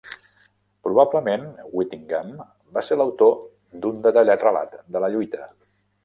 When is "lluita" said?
5.17-5.45